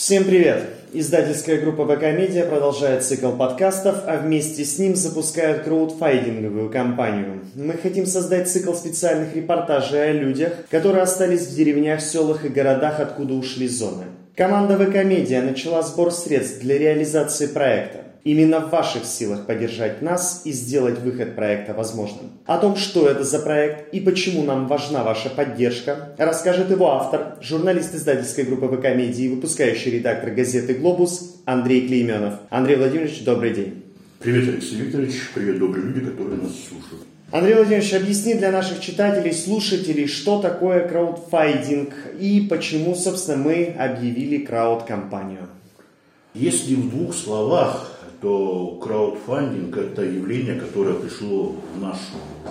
Всем 0.00 0.24
привет! 0.24 0.62
Издательская 0.94 1.60
группа 1.60 1.84
БК 1.84 2.12
Медиа 2.12 2.46
продолжает 2.46 3.04
цикл 3.04 3.32
подкастов, 3.32 3.96
а 4.06 4.16
вместе 4.16 4.64
с 4.64 4.78
ним 4.78 4.96
запускает 4.96 5.64
краудфайдинговую 5.64 6.70
кампанию. 6.70 7.40
Мы 7.54 7.74
хотим 7.74 8.06
создать 8.06 8.48
цикл 8.48 8.72
специальных 8.72 9.36
репортажей 9.36 10.08
о 10.08 10.12
людях, 10.12 10.54
которые 10.70 11.02
остались 11.02 11.48
в 11.48 11.54
деревнях, 11.54 12.00
селах 12.00 12.46
и 12.46 12.48
городах, 12.48 12.98
откуда 12.98 13.34
ушли 13.34 13.68
зоны. 13.68 14.04
Команда 14.34 14.78
ВК 14.78 15.04
Медиа 15.04 15.42
начала 15.42 15.82
сбор 15.82 16.12
средств 16.12 16.62
для 16.62 16.78
реализации 16.78 17.46
проекта. 17.46 17.98
Именно 18.22 18.60
в 18.60 18.70
ваших 18.70 19.06
силах 19.06 19.46
поддержать 19.46 20.02
нас 20.02 20.42
и 20.44 20.52
сделать 20.52 20.98
выход 20.98 21.34
проекта 21.34 21.72
возможным. 21.72 22.32
О 22.44 22.58
том, 22.58 22.76
что 22.76 23.08
это 23.08 23.24
за 23.24 23.38
проект 23.38 23.94
и 23.94 24.00
почему 24.00 24.42
нам 24.42 24.66
важна 24.66 25.02
ваша 25.02 25.30
поддержка, 25.30 26.14
расскажет 26.18 26.70
его 26.70 26.90
автор, 26.90 27.38
журналист 27.40 27.94
издательской 27.94 28.44
группы 28.44 28.68
ВК 28.68 28.94
Медиа 28.94 29.24
и 29.24 29.28
выпускающий 29.28 29.92
редактор 29.92 30.32
газеты 30.32 30.74
«Глобус» 30.74 31.40
Андрей 31.46 31.86
Клейменов. 31.86 32.34
Андрей 32.50 32.76
Владимирович, 32.76 33.24
добрый 33.24 33.54
день. 33.54 33.84
Привет, 34.18 34.48
Алексей 34.48 34.76
Викторович. 34.76 35.14
Привет, 35.34 35.58
добрые 35.58 35.86
люди, 35.86 36.00
которые 36.00 36.42
нас 36.42 36.52
слушают. 36.68 37.06
Андрей 37.32 37.54
Владимирович, 37.54 37.94
объясни 37.94 38.34
для 38.34 38.50
наших 38.50 38.80
читателей, 38.80 39.32
слушателей, 39.32 40.06
что 40.06 40.42
такое 40.42 40.86
краудфайдинг 40.86 41.94
и 42.18 42.46
почему, 42.50 42.94
собственно, 42.94 43.38
мы 43.38 43.74
объявили 43.78 44.44
крауд-компанию. 44.44 45.48
Если 46.34 46.74
в 46.74 46.90
двух 46.90 47.14
словах, 47.14 47.99
то 48.20 48.78
краудфандинг– 48.82 49.76
это 49.78 50.02
явление, 50.02 50.60
которое 50.60 50.94
пришло 50.94 51.56
в 51.74 51.80
нашу 51.80 52.00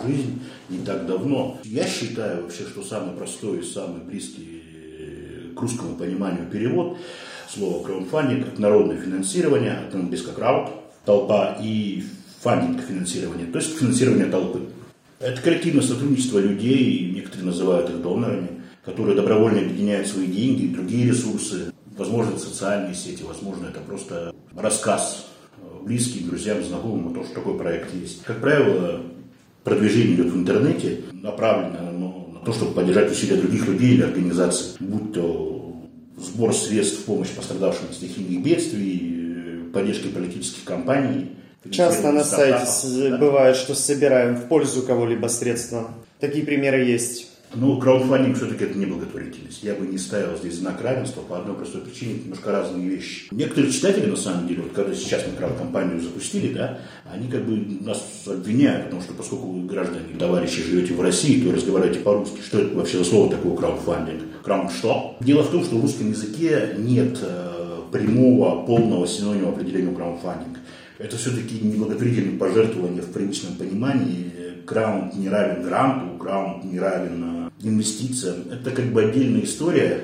жизнь 0.05 0.41
не 0.69 0.79
так 0.79 1.05
давно. 1.05 1.57
Я 1.63 1.85
считаю 1.85 2.43
вообще, 2.43 2.63
что 2.63 2.83
самый 2.83 3.15
простой 3.15 3.59
и 3.59 3.63
самый 3.63 4.01
близкий 4.01 4.63
э, 4.99 5.55
к 5.55 5.61
русскому 5.61 5.95
пониманию 5.95 6.47
перевод 6.47 6.97
слова 7.47 7.83
краудфандинг– 7.83 8.47
это 8.53 8.61
народное 8.61 8.97
финансирование, 8.97 9.73
от 9.73 9.93
английского 9.93 10.33
крауд, 10.33 10.69
толпа, 11.05 11.57
и 11.61 12.03
фандинг 12.41 12.81
финансирования, 12.81 13.45
то 13.45 13.59
есть 13.59 13.77
финансирование 13.77 14.27
толпы. 14.27 14.61
Это 15.19 15.41
коллективное 15.41 15.83
сотрудничество 15.83 16.39
людей, 16.39 17.11
некоторые 17.13 17.47
называют 17.47 17.89
их 17.89 18.01
донорами, 18.01 18.61
которые 18.85 19.15
добровольно 19.15 19.59
объединяют 19.59 20.07
свои 20.07 20.25
деньги 20.25 20.63
и 20.63 20.73
другие 20.73 21.09
ресурсы, 21.09 21.73
возможно, 21.97 22.39
социальные 22.39 22.95
сети, 22.95 23.23
возможно, 23.23 23.67
это 23.67 23.81
просто 23.81 24.33
рассказ 24.55 25.28
близким, 25.83 26.27
друзьям, 26.27 26.63
знакомым 26.63 27.09
о 27.09 27.13
том, 27.13 27.25
что 27.25 27.35
такой 27.35 27.57
проект 27.57 27.93
есть. 27.93 28.23
Как 28.23 28.39
правило, 28.39 29.01
продвижение 29.63 30.15
идет 30.15 30.27
в 30.27 30.37
интернете, 30.37 31.01
направлено 31.11 32.27
на 32.33 32.39
то, 32.45 32.53
чтобы 32.53 32.73
поддержать 32.73 33.11
усилия 33.11 33.37
других 33.37 33.67
людей 33.67 33.93
или 33.95 34.03
организаций, 34.03 34.75
будь 34.79 35.13
то 35.13 35.75
сбор 36.17 36.53
средств 36.53 36.99
в 36.99 37.05
помощь 37.05 37.29
пострадавшим 37.29 37.85
от 37.89 37.95
стихийных 37.95 38.43
бедствий, 38.43 39.69
поддержки 39.73 40.07
политических 40.07 40.63
кампаний. 40.63 41.31
Часто 41.71 42.11
на 42.11 42.23
сайте 42.23 43.09
да? 43.09 43.17
бывает, 43.17 43.55
что 43.55 43.75
собираем 43.75 44.35
в 44.35 44.47
пользу 44.47 44.81
кого-либо 44.81 45.27
средства. 45.27 45.91
Такие 46.19 46.45
примеры 46.45 46.83
есть. 46.83 47.27
Ну, 47.55 47.79
краудфандинг 47.79 48.37
все-таки 48.37 48.65
это 48.65 48.77
не 48.77 48.85
благотворительность. 48.85 49.63
Я 49.63 49.73
бы 49.73 49.87
не 49.87 49.97
ставил 49.97 50.37
здесь 50.37 50.55
знак 50.55 50.81
равенства 50.81 51.21
по 51.21 51.39
одной 51.39 51.55
простой 51.55 51.81
причине, 51.81 52.13
это 52.13 52.23
немножко 52.23 52.51
разные 52.51 52.87
вещи. 52.87 53.27
Некоторые 53.31 53.71
читатели, 53.73 54.05
на 54.05 54.15
самом 54.15 54.47
деле, 54.47 54.61
вот 54.61 54.73
когда 54.73 54.93
сейчас 54.93 55.25
мы 55.25 55.35
крауд-компанию 55.35 55.99
запустили, 55.99 56.53
да, 56.53 56.79
они 57.11 57.27
как 57.27 57.45
бы 57.45 57.83
нас 57.83 58.03
обвиняют, 58.27 58.85
потому 58.85 59.01
что 59.01 59.13
поскольку 59.13 59.47
вы, 59.47 59.67
граждане, 59.67 60.17
товарищи, 60.17 60.61
живете 60.61 60.93
в 60.93 61.01
России, 61.01 61.41
то 61.41 61.51
разговариваете 61.51 62.01
по-русски. 62.01 62.41
Что 62.45 62.59
это 62.59 62.75
вообще 62.75 62.99
за 62.99 63.05
слово 63.05 63.31
такое 63.31 63.55
краудфандинг? 63.55 64.21
Крауд 64.43 64.71
что? 64.71 65.17
Дело 65.19 65.43
в 65.43 65.49
том, 65.49 65.63
что 65.63 65.77
в 65.77 65.81
русском 65.81 66.09
языке 66.09 66.75
нет 66.77 67.17
э, 67.21 67.77
прямого, 67.91 68.65
полного 68.65 69.07
синонима 69.07 69.49
определению 69.49 69.95
краудфандинг. 69.95 70.59
Это 70.99 71.17
все-таки 71.17 71.59
не 71.61 71.77
благотворительное 71.77 72.37
пожертвование 72.37 73.01
в 73.01 73.11
привычном 73.11 73.55
понимании. 73.55 74.31
Краунд 74.69 75.15
не 75.15 75.29
равен 75.29 75.63
гранту, 75.63 76.15
краунд 76.19 76.63
не 76.63 76.79
равен 76.79 77.49
инвестициям. 77.63 78.43
Это 78.51 78.69
как 78.69 78.85
бы 78.93 79.01
отдельная 79.01 79.41
история, 79.41 80.01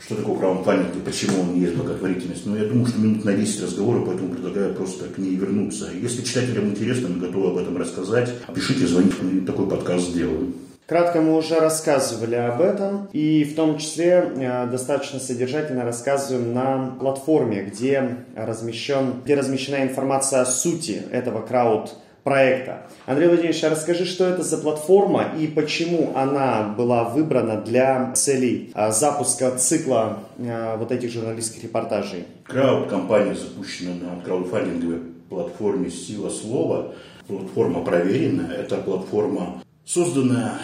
что 0.00 0.16
такое 0.16 0.38
краудфандинг 0.38 0.96
и 0.96 1.00
почему 1.00 1.42
он 1.42 1.60
есть 1.60 1.74
благотворительность. 1.74 2.46
Но 2.46 2.56
я 2.56 2.64
думаю, 2.64 2.86
что 2.86 2.98
минут 2.98 3.22
на 3.26 3.34
10 3.34 3.64
разговора, 3.64 4.02
поэтому 4.06 4.30
предлагаю 4.30 4.72
просто 4.72 5.04
к 5.08 5.18
ней 5.18 5.36
вернуться. 5.36 5.90
Если 5.92 6.22
читателям 6.22 6.70
интересно, 6.70 7.08
мы 7.10 7.20
готовы 7.20 7.50
об 7.50 7.58
этом 7.58 7.76
рассказать. 7.76 8.32
Пишите, 8.54 8.86
звоните, 8.86 9.16
мы 9.20 9.42
такой 9.42 9.68
подкаст 9.68 10.08
сделаем. 10.08 10.54
Кратко 10.86 11.20
мы 11.20 11.36
уже 11.36 11.60
рассказывали 11.60 12.34
об 12.34 12.62
этом, 12.62 13.08
и 13.12 13.44
в 13.44 13.54
том 13.54 13.76
числе 13.76 14.32
э, 14.36 14.66
достаточно 14.70 15.20
содержательно 15.20 15.84
рассказываем 15.84 16.54
на 16.54 16.96
платформе, 16.98 17.62
где, 17.62 18.24
размещен, 18.34 19.22
где 19.22 19.34
размещена 19.34 19.82
информация 19.82 20.40
о 20.40 20.46
сути 20.46 21.02
этого 21.10 21.40
крауд 21.42 21.94
проекта. 22.22 22.86
Андрей 23.06 23.28
Владимирович, 23.28 23.62
а 23.64 23.70
расскажи, 23.70 24.04
что 24.04 24.24
это 24.24 24.42
за 24.42 24.58
платформа 24.58 25.32
и 25.38 25.46
почему 25.46 26.12
она 26.14 26.62
была 26.62 27.04
выбрана 27.04 27.60
для 27.60 28.12
целей 28.12 28.70
а, 28.74 28.92
запуска 28.92 29.50
цикла 29.52 30.20
а, 30.38 30.76
вот 30.76 30.92
этих 30.92 31.10
журналистских 31.10 31.64
репортажей? 31.64 32.26
Крауд-компания 32.44 33.34
запущена 33.34 33.94
на 33.94 34.22
краудфандинговой 34.22 35.00
платформе 35.28 35.90
«Сила 35.90 36.30
слова». 36.30 36.94
Платформа 37.26 37.84
проверенная. 37.84 38.50
Это 38.50 38.76
платформа, 38.76 39.62
созданная 39.84 40.58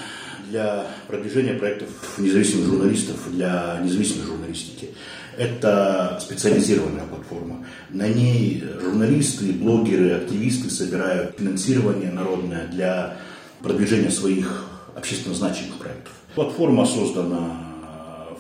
для 0.51 0.87
продвижения 1.07 1.55
проектов 1.55 1.89
независимых 2.19 2.67
журналистов, 2.67 3.17
для 3.31 3.81
независимой 3.83 4.27
журналистики. 4.27 4.89
Это 5.39 6.19
специализированная 6.21 7.05
платформа. 7.05 7.65
На 7.91 8.09
ней 8.09 8.65
журналисты, 8.81 9.53
блогеры, 9.53 10.11
активисты 10.11 10.69
собирают 10.69 11.37
финансирование 11.39 12.11
народное 12.11 12.67
для 12.67 13.17
продвижения 13.63 14.11
своих 14.11 14.67
общественно 14.97 15.37
значимых 15.37 15.79
проектов. 15.79 16.13
Платформа 16.35 16.85
создана 16.85 17.69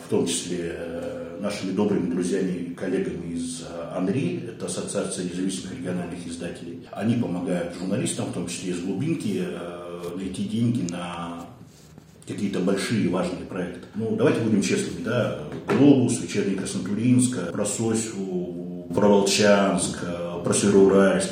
в 0.04 0.10
том 0.10 0.26
числе 0.26 0.75
э, 0.75 1.38
нашими 1.41 1.72
добрыми 1.72 2.10
друзьями 2.10 2.50
и 2.53 2.75
коллегами 2.75 3.34
из 3.34 3.60
э, 3.60 3.97
АНРИ, 3.97 4.48
это 4.48 4.66
Ассоциация 4.66 5.25
независимых 5.25 5.78
региональных 5.78 6.26
издателей. 6.26 6.87
Они 6.91 7.14
помогают 7.16 7.75
журналистам, 7.78 8.26
в 8.26 8.32
том 8.32 8.48
числе 8.48 8.72
из 8.72 8.81
глубинки, 8.81 9.44
э, 9.47 10.16
найти 10.16 10.44
деньги 10.44 10.91
на 10.91 11.38
какие-то 12.28 12.61
большие 12.61 13.09
важные 13.09 13.44
проекты. 13.49 13.81
Ну, 13.94 14.15
давайте 14.16 14.41
будем 14.41 14.62
честными, 14.62 15.03
да, 15.03 15.41
Глобус, 15.66 16.21
Вечерний 16.21 16.55
Краснотуринск, 16.55 17.50
про 17.53 17.65
Сосю, 17.65 18.87
про 18.94 19.27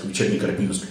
Вечерний 0.08 0.38
Карпинск. 0.38 0.86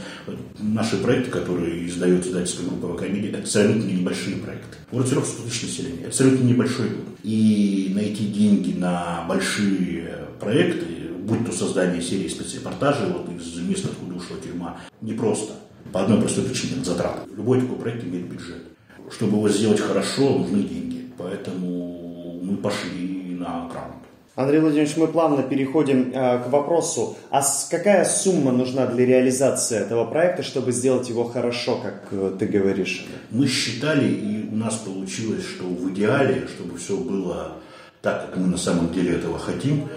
Наши 0.60 0.98
проекты, 0.98 1.32
которые 1.32 1.88
издает 1.88 2.26
издательская 2.26 2.68
группа 2.68 2.98
ВК 2.98 3.04
это 3.04 3.40
абсолютно 3.40 3.90
небольшие 3.90 4.38
проекты. 4.38 4.78
Город 4.92 5.08
Серов 5.08 5.28
100 5.28 5.44
тысяч 5.44 5.64
населения, 5.64 6.08
абсолютно 6.08 6.44
небольшой 6.44 6.90
город. 6.90 7.20
И 7.24 7.92
найти 7.94 8.28
деньги 8.28 8.74
на 8.78 9.26
большие 9.28 10.28
проекты, 10.40 10.86
будь 11.20 11.46
то 11.46 11.52
создание 11.52 12.02
серии 12.02 12.28
спецрепортажей 12.28 13.08
вот 13.12 13.30
из 13.30 13.56
места, 13.58 13.90
откуда 13.90 14.16
ушла 14.16 14.38
тюрьма, 14.44 14.78
непросто. 15.02 15.54
По 15.92 16.04
одной 16.04 16.20
простой 16.20 16.46
причине– 16.46 16.84
затраты. 16.84 17.30
Любой 17.36 17.62
такой 17.62 17.78
проект 17.78 18.04
имеет 18.04 18.26
бюджет 18.26 18.75
чтобы 19.12 19.38
его 19.38 19.50
сделать 19.50 19.80
хорошо, 19.80 20.30
нужны 20.30 20.64
деньги. 20.64 21.12
Поэтому 21.18 22.40
мы 22.42 22.58
пошли 22.58 23.36
на 23.40 23.68
грант. 23.70 23.96
Андрей 24.36 24.60
Владимирович, 24.60 24.98
мы 24.98 25.08
плавно 25.08 25.44
переходим 25.44 26.12
э, 26.14 26.44
к 26.44 26.52
вопросу, 26.52 27.16
а 27.30 27.42
с, 27.42 27.70
какая 27.72 28.04
сумма 28.04 28.52
нужна 28.52 28.86
для 28.86 29.06
реализации 29.06 29.78
этого 29.78 30.04
проекта, 30.04 30.44
чтобы 30.44 30.74
сделать 30.74 31.08
его 31.08 31.24
хорошо, 31.24 31.78
как 31.78 32.08
э, 32.12 32.36
ты 32.38 32.46
говоришь? 32.46 33.06
Мы 33.32 33.48
считали, 33.48 34.10
и 34.10 34.50
у 34.52 34.58
нас 34.58 34.76
получилось, 34.76 35.46
что 35.46 35.64
в 35.64 35.90
идеале, 35.94 36.48
чтобы 36.54 36.78
все 36.78 36.98
было 36.98 37.54
так, 38.02 38.26
как 38.26 38.38
мы 38.38 38.48
на 38.48 38.58
самом 38.58 38.92
деле 38.92 39.14
этого 39.14 39.40
хотим, 39.40 39.88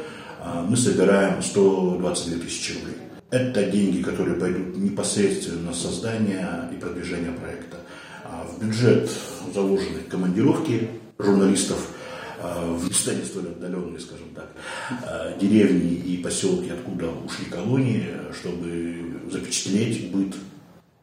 э, 0.41 0.65
мы 0.69 0.77
собираем 0.77 1.43
122 1.43 2.38
тысячи 2.38 2.75
рублей. 2.75 2.97
Это 3.31 3.65
деньги, 3.65 4.03
которые 4.03 4.37
пойдут 4.37 4.77
непосредственно 4.77 5.71
на 5.71 5.75
создание 5.75 6.71
и 6.73 6.77
продвижение 6.77 7.32
проекта. 7.32 7.79
А 8.31 8.45
в 8.45 8.63
бюджет 8.63 9.11
заложены 9.55 10.01
командировки 10.03 10.91
журналистов 11.19 11.79
а, 12.41 12.75
в 12.75 12.85
не 12.85 13.25
столь 13.25 13.47
отдаленные, 13.47 13.99
скажем 13.99 14.29
так, 14.35 14.53
а, 15.03 15.35
деревни 15.39 15.95
и 15.95 16.19
поселки, 16.19 16.71
откуда 16.71 17.09
ушли 17.09 17.47
колонии, 17.47 18.07
чтобы 18.39 19.23
запечатлеть 19.31 20.13
быт 20.13 20.35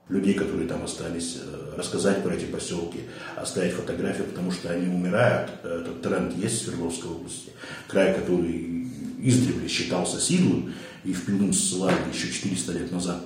людей, 0.08 0.36
которые 0.36 0.68
там 0.68 0.84
остались, 0.84 1.40
э, 1.42 1.74
рассказать 1.76 2.22
про 2.22 2.36
эти 2.36 2.46
поселки, 2.46 3.00
оставить 3.36 3.74
фотографии, 3.74 4.22
потому 4.22 4.52
что 4.52 4.70
они 4.70 4.88
умирают. 4.88 5.50
Этот 5.64 6.04
тренд 6.04 6.38
есть 6.38 6.62
в 6.62 6.66
Свердловской 6.66 7.10
области. 7.10 7.52
Край, 7.88 8.14
который 8.14 8.88
издревле 9.20 9.68
считался 9.68 10.22
сильным 10.22 10.74
и 11.04 11.12
в 11.12 11.26
плену 11.26 11.52
ссылали 11.52 11.98
еще 12.14 12.32
400 12.32 12.72
лет 12.74 12.92
назад, 12.92 13.24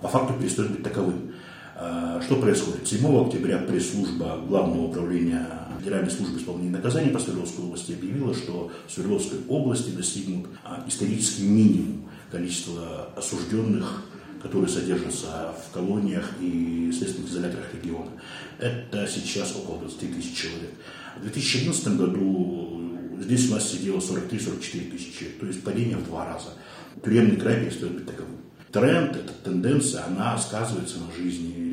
по 0.00 0.08
факту 0.08 0.32
перестает 0.40 0.70
быть 0.70 0.82
таковым. 0.82 1.34
А, 1.82 2.20
что 2.20 2.36
происходит? 2.36 2.86
7 2.86 3.26
октября 3.26 3.56
пресс-служба 3.56 4.38
Главного 4.46 4.88
управления 4.88 5.46
Федеральной 5.78 6.10
службы 6.10 6.38
исполнения 6.38 6.72
наказаний 6.72 7.08
по 7.08 7.18
Свердловской 7.18 7.64
области 7.64 7.92
объявила, 7.92 8.34
что 8.34 8.70
в 8.86 8.92
Свердловской 8.92 9.38
области 9.48 9.88
достигнут 9.88 10.48
а, 10.62 10.84
исторический 10.86 11.44
минимум 11.44 12.10
количества 12.30 13.08
осужденных 13.16 14.04
которые 14.42 14.70
содержатся 14.70 15.54
в 15.54 15.70
колониях 15.74 16.32
и 16.40 16.90
следственных 16.96 17.30
изоляторах 17.30 17.74
региона. 17.74 18.10
Это 18.58 19.06
сейчас 19.06 19.54
около 19.54 19.80
20 19.80 20.16
тысяч 20.16 20.34
человек. 20.34 20.70
В 21.18 21.22
2011 21.24 21.88
году 21.98 22.80
здесь 23.20 23.50
у 23.50 23.54
нас 23.54 23.70
сидело 23.70 23.98
43-44 23.98 24.90
тысячи, 24.92 25.26
то 25.38 25.44
есть 25.44 25.62
падение 25.62 25.98
в 25.98 26.06
два 26.06 26.24
раза. 26.24 26.54
Тюремный 27.04 27.36
край 27.36 27.66
перестает 27.66 27.96
быть 27.96 28.06
таковым. 28.06 28.38
Тренд, 28.72 29.16
эта 29.16 29.32
тенденция, 29.44 30.06
она 30.06 30.38
сказывается 30.38 30.98
на 31.00 31.12
жизни 31.14 31.69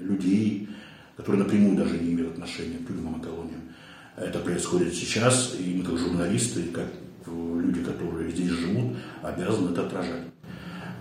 людей, 0.00 0.68
которые 1.16 1.44
напрямую 1.44 1.76
даже 1.76 1.98
не 1.98 2.12
имеют 2.12 2.32
отношения 2.32 2.78
к 2.78 2.86
тюрьмам 2.86 3.20
и 3.20 3.22
колониям. 3.22 3.60
Это 4.16 4.38
происходит 4.40 4.94
сейчас, 4.94 5.54
и 5.58 5.74
мы 5.74 5.84
как 5.84 5.98
журналисты, 5.98 6.64
как 6.64 6.86
люди, 7.26 7.82
которые 7.82 8.30
здесь 8.30 8.50
живут, 8.50 8.96
обязаны 9.22 9.70
это 9.70 9.86
отражать. 9.86 10.24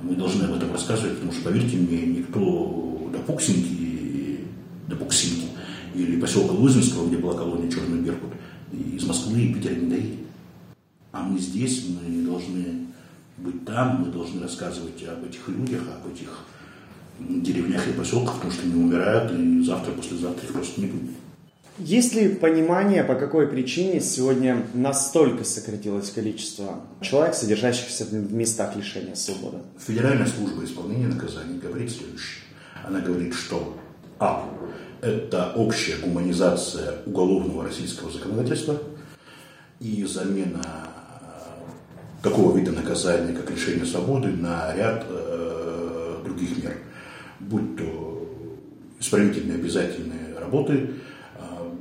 Мы 0.01 0.15
должны 0.15 0.43
об 0.43 0.53
этом 0.53 0.71
рассказывать, 0.71 1.15
потому 1.15 1.31
что, 1.33 1.43
поверьте 1.43 1.77
мне, 1.77 2.05
никто 2.05 3.09
до 3.11 3.19
Пуксинки, 3.19 4.39
до 4.87 4.95
Пуксинки 4.95 5.47
или 5.95 6.19
поселка 6.19 6.53
Лузинского, 6.53 7.07
где 7.07 7.17
была 7.17 7.33
колония 7.33 7.69
Черный 7.69 7.99
Беркут, 7.99 8.31
из 8.71 9.05
Москвы 9.05 9.41
и 9.41 9.53
Питера 9.53 9.75
не 9.75 9.89
доедет. 9.89 10.19
А 11.11 11.23
мы 11.23 11.39
здесь, 11.39 11.85
мы 11.87 12.23
должны 12.23 12.87
быть 13.37 13.65
там, 13.65 14.01
мы 14.01 14.11
должны 14.11 14.41
рассказывать 14.41 15.03
об 15.03 15.25
этих 15.25 15.47
людях, 15.47 15.81
об 15.81 16.11
этих 16.13 16.45
деревнях 17.19 17.87
и 17.87 17.91
поселках, 17.91 18.35
потому 18.35 18.51
что 18.51 18.63
они 18.63 18.75
умирают, 18.75 19.31
и 19.31 19.63
завтра, 19.63 19.91
послезавтра 19.91 20.45
их 20.45 20.53
просто 20.53 20.81
не 20.81 20.87
будет. 20.87 21.11
Есть 21.79 22.13
ли 22.13 22.27
понимание, 22.27 23.05
по 23.05 23.15
какой 23.15 23.47
причине 23.47 24.01
сегодня 24.01 24.65
настолько 24.73 25.45
сократилось 25.45 26.09
количество 26.09 26.81
человек, 26.99 27.35
содержащихся 27.35 28.03
в 28.03 28.33
местах 28.33 28.75
лишения 28.75 29.15
свободы? 29.15 29.59
Федеральная 29.77 30.27
служба 30.27 30.65
исполнения 30.65 31.07
наказаний 31.07 31.57
говорит 31.57 31.89
следующее. 31.89 32.43
Она 32.83 32.99
говорит, 32.99 33.33
что 33.33 33.77
А. 34.19 34.49
Это 35.01 35.53
общая 35.55 35.95
гуманизация 35.95 36.95
уголовного 37.05 37.63
российского 37.63 38.11
законодательства 38.11 38.77
и 39.79 40.03
замена 40.03 40.61
такого 42.21 42.57
вида 42.57 42.73
наказания, 42.73 43.33
как 43.33 43.49
лишение 43.49 43.85
свободы, 43.85 44.27
на 44.27 44.75
ряд 44.75 45.05
э, 45.07 46.17
других 46.25 46.61
мер, 46.61 46.73
будь 47.39 47.77
то 47.77 48.27
исправительные 48.99 49.57
обязательные 49.57 50.37
работы, 50.39 50.89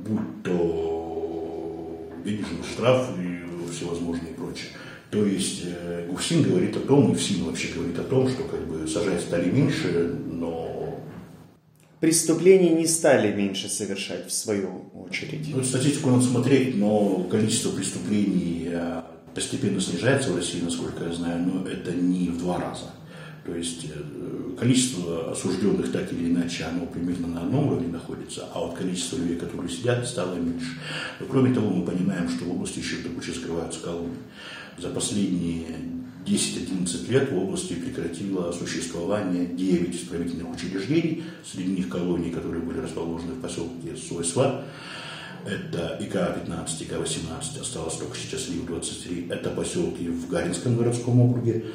будь 0.05 0.43
то 0.43 2.11
денежный 2.23 2.63
штраф 2.63 3.09
и 3.19 3.71
всевозможные 3.71 4.33
прочее. 4.33 4.69
То 5.11 5.25
есть 5.25 5.63
э, 5.65 6.05
Гуфсин 6.07 6.43
говорит 6.43 6.75
о 6.77 6.81
том, 6.81 7.11
и 7.11 7.15
ФСИН 7.15 7.45
вообще 7.45 7.69
говорит 7.73 7.97
о 7.97 8.03
том, 8.03 8.29
что 8.29 8.43
как 8.43 8.67
бы 8.67 8.87
сажать 8.87 9.21
стали 9.21 9.49
меньше, 9.49 10.15
но... 10.31 11.03
Преступлений 11.99 12.69
не 12.69 12.85
стали 12.85 13.35
меньше 13.35 13.69
совершать, 13.69 14.27
в 14.27 14.31
свою 14.31 14.91
очередь. 14.93 15.53
Ну, 15.53 15.63
статистику 15.63 16.11
надо 16.11 16.23
смотреть, 16.23 16.77
но 16.77 17.27
количество 17.29 17.71
преступлений 17.71 18.69
э, 18.71 19.01
постепенно 19.33 19.81
снижается 19.81 20.31
в 20.31 20.35
России, 20.35 20.61
насколько 20.61 21.03
я 21.03 21.11
знаю, 21.11 21.43
но 21.43 21.67
это 21.67 21.91
не 21.91 22.29
в 22.29 22.37
два 22.37 22.59
раза. 22.59 22.85
То 23.49 23.55
есть 23.55 23.85
э, 23.85 24.55
количество 24.59 25.31
осужденных 25.31 25.91
так 25.91 26.13
или 26.13 26.29
иначе, 26.29 26.65
оно 26.65 26.85
примерно 26.85 27.27
на 27.27 27.41
одном 27.41 27.69
уровне 27.69 27.87
находится, 27.87 28.45
а 28.53 28.59
вот 28.59 28.77
количество 28.77 29.17
людей, 29.17 29.37
которые 29.37 29.71
сидят, 29.71 30.07
стало 30.07 30.35
меньше. 30.35 30.67
Но 31.19 31.25
кроме 31.25 31.51
того, 31.51 31.71
мы 31.71 31.83
понимаем, 31.83 32.29
что 32.29 32.45
в 32.45 32.51
области 32.51 32.77
еще 32.77 32.97
до 32.97 33.09
кучи 33.09 33.31
скрываются 33.31 33.79
колонии. 33.79 34.19
За 34.77 34.89
последние 34.89 35.65
10-11 36.27 37.09
лет 37.09 37.31
в 37.31 37.37
области 37.39 37.73
прекратило 37.73 38.51
существование 38.51 39.47
9 39.47 39.95
исправительных 39.95 40.53
учреждений, 40.53 41.23
среди 41.43 41.71
них 41.71 41.89
колонии, 41.89 42.29
которые 42.29 42.61
были 42.61 42.77
расположены 42.77 43.33
в 43.33 43.41
поселке 43.41 43.95
Сойсва, 43.97 44.63
это 45.43 45.97
ИК-15, 45.99 46.83
ИК-18, 46.83 47.61
осталось 47.61 47.95
только 47.95 48.15
сейчас 48.15 48.47
ЛИВ-23, 48.49 49.33
это 49.33 49.49
поселки 49.49 50.07
в 50.07 50.29
Гаринском 50.29 50.77
городском 50.77 51.19
округе, 51.19 51.65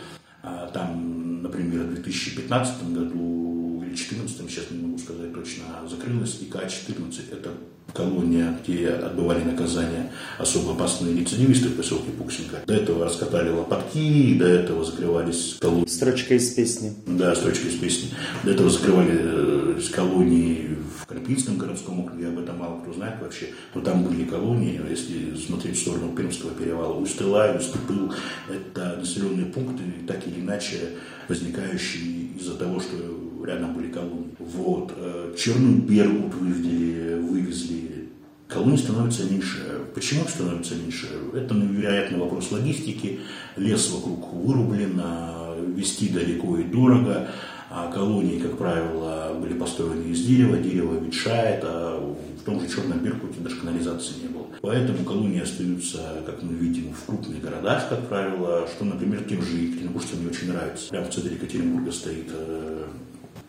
а, 0.47 0.69
там, 0.69 1.24
например, 1.55 1.85
в 1.85 1.95
2015 1.95 2.93
году 2.93 3.83
или 3.83 3.95
2014, 3.95 4.51
сейчас 4.51 4.71
не 4.71 4.83
могу 4.83 4.99
сказать 4.99 5.33
точно, 5.33 5.65
закрылась 5.89 6.41
ИК-14. 6.43 7.33
Это 7.33 7.51
колония, 7.95 8.59
где 8.63 8.89
отбывали 8.91 9.43
наказание 9.45 10.11
особо 10.39 10.73
опасные 10.73 11.17
рецидивисты 11.17 11.69
в 11.69 11.77
поселке 11.77 12.11
Пуксенко. 12.11 12.59
До 12.67 12.75
этого 12.75 13.05
раскатали 13.05 13.51
лопатки, 13.51 14.35
до 14.39 14.47
этого 14.47 14.85
закрывались 14.85 15.57
колонии. 15.61 15.87
Строчка 15.87 16.35
из 16.35 16.51
песни. 16.51 16.93
Да, 17.07 17.35
строчка 17.35 17.69
из 17.69 17.77
песни. 17.77 18.11
До 18.43 18.51
этого 18.51 18.69
закрывали 18.69 19.13
э, 19.13 19.81
колонии 19.93 20.77
в 21.01 21.07
Карпинском 21.07 21.57
городском 21.57 22.01
округе, 22.01 22.29
об 22.29 22.39
этом 22.39 22.59
мало 22.59 22.81
кто 22.81 22.93
знает 22.93 23.21
вообще. 23.21 23.51
Но 23.75 23.81
там 23.81 24.05
были 24.05 24.25
колонии, 24.25 24.81
если 24.89 25.37
смотреть 25.37 25.77
в 25.77 25.81
сторону 25.81 26.13
Пермского 26.17 26.51
перевала, 26.51 26.95
Усть-Илай, 26.95 27.57
Усть-Пыл, 27.57 28.13
это 28.49 28.97
населенные 28.99 29.47
пункты, 29.47 29.83
так 30.07 30.27
или 30.27 30.41
иначе 30.41 30.91
возникающие 31.29 32.33
из-за 32.39 32.55
того, 32.55 32.81
что 32.81 32.97
рядом 33.45 33.75
были 33.75 33.91
колонии. 33.91 34.35
Вот. 34.39 34.93
Э, 34.97 35.35
Черный 35.37 35.75
Бергут 35.81 36.35
вывезли, 36.35 37.15
вывезли. 37.21 38.09
Колоний 38.49 38.79
становится 38.79 39.25
меньше. 39.25 39.81
Почему 39.95 40.25
становится 40.29 40.75
меньше? 40.77 41.09
Это, 41.35 41.55
вероятно, 41.55 42.19
вопрос 42.19 42.53
логистики. 42.53 43.21
Лес 43.57 43.91
вокруг 43.91 44.33
вырублен, 44.33 45.01
а 45.03 45.57
вести 45.75 46.09
далеко 46.09 46.59
и 46.59 46.65
дорого. 46.65 47.29
А 47.71 47.91
колонии, 47.91 48.39
как 48.39 48.57
правило, 48.57 49.37
были 49.41 49.55
построены 49.55 50.13
из 50.13 50.25
дерева, 50.25 50.57
дерево 50.59 51.03
ветшает, 51.03 51.61
а 51.65 51.99
в 52.39 52.45
том 52.45 52.61
же 52.61 52.69
Черном 52.69 53.01
Беркуте 53.01 53.41
даже 53.41 53.57
канализации 53.57 54.15
не 54.23 54.29
было. 54.29 54.47
Поэтому 54.61 55.05
колонии 55.05 55.41
остаются, 55.41 56.23
как 56.25 56.43
мы 56.43 56.55
видим, 56.55 56.93
в 56.93 57.05
крупных 57.07 57.41
городах, 57.41 57.89
как 57.89 58.07
правило, 58.09 58.69
что, 58.69 58.85
например, 58.85 59.25
тем 59.25 59.43
же 59.43 59.57
екатеринбуржцам 59.57 60.21
не 60.21 60.31
очень 60.31 60.53
нравится. 60.53 60.91
Прямо 60.91 61.07
в 61.07 61.11
центре 61.11 61.35
Екатеринбурга 61.35 61.91
стоит 61.91 62.27
э, 62.31 62.85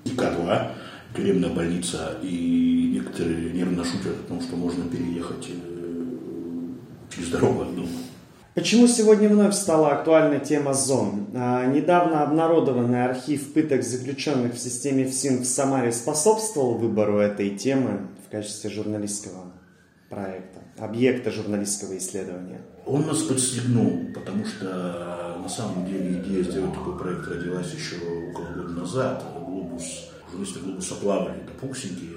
ИК-2, 0.05 0.71
тюремная 1.15 1.49
больница, 1.49 2.17
и 2.21 2.91
некоторые 2.93 3.51
нервно 3.51 3.83
шутят 3.83 4.15
о 4.25 4.27
том, 4.27 4.41
что 4.41 4.55
можно 4.55 4.85
переехать 4.85 5.49
э, 5.49 7.13
через 7.13 7.29
дорогу 7.29 7.61
от 7.61 7.75
дома. 7.75 7.89
Почему 8.55 8.87
сегодня 8.87 9.27
вновь 9.27 9.53
стала 9.53 9.91
актуальна 9.91 10.39
тема 10.39 10.73
зон? 10.73 11.27
А, 11.33 11.65
недавно 11.65 12.23
обнародованный 12.23 13.03
архив 13.03 13.51
пыток 13.51 13.83
заключенных 13.83 14.53
в 14.53 14.57
системе 14.57 15.05
ФСИН 15.05 15.41
в 15.41 15.45
Самаре 15.45 15.91
способствовал 15.91 16.75
выбору 16.75 17.17
этой 17.17 17.49
темы 17.49 18.07
в 18.25 18.31
качестве 18.31 18.69
журналистского 18.69 19.51
проекта, 20.09 20.61
объекта 20.77 21.31
журналистского 21.31 21.97
исследования. 21.97 22.61
Он 22.85 23.05
нас 23.05 23.23
подстегнул, 23.23 24.05
потому 24.13 24.45
что 24.45 25.37
на 25.41 25.49
самом 25.49 25.85
деле 25.85 26.21
идея 26.21 26.43
сделать 26.43 26.73
такой 26.73 26.97
проект 26.97 27.27
родилась 27.27 27.73
еще 27.73 27.97
около 28.29 28.45
года 28.53 28.73
назад. 28.73 29.23
Глобус, 29.75 30.09
журналисты 30.31 30.59
Глобуса 30.61 30.95
плавали 30.95 31.39
до 31.41 31.51
Пуксинки, 31.59 32.09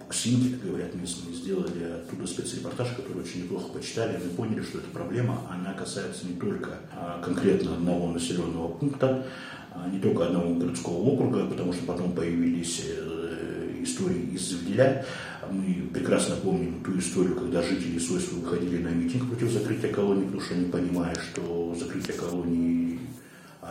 Пуксинки, 0.00 0.54
как 0.54 0.68
говорят 0.68 0.94
местные, 0.94 1.34
сделали 1.34 1.84
оттуда 1.84 2.26
спецрепортаж, 2.26 2.88
который 2.96 3.22
очень 3.22 3.44
неплохо 3.44 3.68
почитали. 3.72 4.18
Мы 4.22 4.30
поняли, 4.30 4.62
что 4.62 4.78
эта 4.78 4.88
проблема, 4.88 5.42
она 5.50 5.74
касается 5.74 6.26
не 6.26 6.34
только 6.34 6.78
а, 6.92 7.20
конкретно 7.22 7.74
одного 7.74 8.10
населенного 8.12 8.68
пункта, 8.68 9.26
а 9.74 9.88
не 9.90 10.00
только 10.00 10.26
одного 10.26 10.54
городского 10.54 10.96
округа, 10.96 11.46
потому 11.46 11.72
что 11.72 11.84
потом 11.84 12.12
появились 12.12 12.82
э, 12.86 13.82
истории 13.82 14.30
из 14.32 14.48
Завделя, 14.48 15.04
мы 15.50 15.90
прекрасно 15.92 16.36
помним 16.36 16.82
ту 16.82 16.98
историю, 16.98 17.36
когда 17.36 17.62
жители 17.62 17.98
Сойства 17.98 18.36
выходили 18.36 18.82
на 18.82 18.88
митинг 18.88 19.28
против 19.28 19.50
закрытия 19.50 19.92
колонии, 19.92 20.24
потому 20.24 20.40
что 20.40 20.54
они 20.54 20.64
понимают, 20.66 21.20
что 21.20 21.76
закрытие 21.78 22.16
колонии 22.16 22.95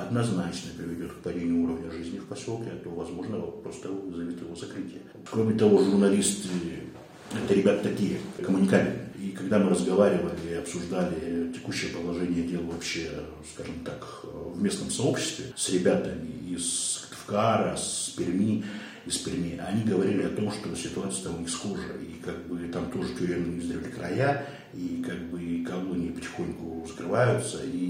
однозначно 0.01 0.71
приведет 0.77 1.11
к 1.11 1.15
падению 1.17 1.63
уровня 1.63 1.91
жизни 1.91 2.19
в 2.19 2.25
поселке, 2.25 2.71
а 2.73 2.83
то, 2.83 2.89
возможно, 2.89 3.39
просто 3.39 3.89
вызовет 3.89 4.41
его 4.41 4.55
закрытие. 4.55 5.01
Кроме 5.31 5.57
того, 5.57 5.83
журналисты– 5.83 6.49
это 7.43 7.53
ребята 7.53 7.89
такие, 7.89 8.17
коммуникабельные. 8.43 9.09
И 9.19 9.31
когда 9.31 9.59
мы 9.59 9.69
разговаривали 9.71 10.51
и 10.51 10.53
обсуждали 10.53 11.51
текущее 11.53 11.91
положение 11.91 12.43
дел 12.43 12.61
вообще, 12.63 13.09
скажем 13.53 13.75
так, 13.83 14.05
в 14.23 14.61
местном 14.61 14.91
сообществе 14.91 15.45
с 15.55 15.69
ребятами 15.69 16.27
из 16.49 16.99
Сыктывкара, 16.99 17.75
с 17.75 18.13
Перми, 18.15 18.63
из 19.05 19.17
Перми, 19.17 19.59
они 19.65 19.83
говорили 19.83 20.23
о 20.23 20.29
том, 20.29 20.51
что 20.51 20.75
ситуация 20.75 21.25
там 21.25 21.37
у 21.37 21.39
них 21.39 21.49
схожа, 21.49 21.93
и 22.01 22.21
как 22.23 22.45
бы 22.47 22.67
там 22.67 22.91
тоже 22.91 23.13
тюремные 23.15 23.59
издревле 23.59 23.89
края, 23.89 24.45
и 24.73 25.03
как 25.05 25.17
бы 25.29 25.63
колонии 25.67 26.09
потихоньку 26.09 26.85
закрываются, 26.87 27.63
и, 27.63 27.84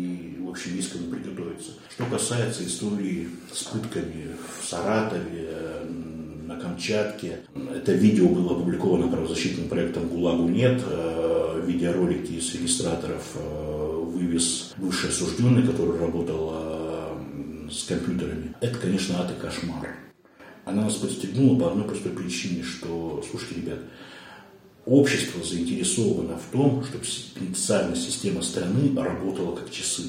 к 0.55 1.09
приготовиться. 1.09 1.71
Что 1.89 2.05
касается 2.05 2.65
истории 2.65 3.29
с 3.51 3.63
пытками 3.63 4.35
в 4.59 4.65
Саратове, 4.65 5.45
на 6.45 6.55
Камчатке. 6.57 7.39
Это 7.73 7.93
видео 7.93 8.27
было 8.27 8.51
опубликовано 8.51 9.07
правозащитным 9.07 9.67
проектом 9.67 10.07
«ГУЛАГу 10.07 10.47
нет». 10.47 10.81
Э, 10.85 11.61
видеоролики 11.65 12.33
из 12.33 12.53
регистраторов 12.53 13.23
э, 13.35 14.01
вывез 14.13 14.73
бывший 14.77 15.09
осужденный, 15.09 15.63
который 15.63 15.99
работал 15.99 16.51
э, 16.53 17.69
с 17.71 17.83
компьютерами. 17.85 18.55
Это, 18.61 18.77
конечно, 18.77 19.19
ад 19.19 19.31
и 19.31 19.41
кошмар. 19.41 19.95
Она 20.65 20.83
нас 20.83 20.95
подстегнула 20.95 21.59
по 21.59 21.71
одной 21.71 21.85
простой 21.85 22.11
причине, 22.11 22.63
что, 22.63 23.23
слушайте, 23.29 23.61
ребят, 23.61 23.79
общество 24.85 25.43
заинтересовано 25.43 26.37
в 26.37 26.51
том, 26.51 26.83
чтобы 26.83 27.03
пенитенциарная 27.35 27.95
система 27.95 28.41
страны 28.41 28.95
работала 28.95 29.55
как 29.55 29.71
часы. 29.71 30.03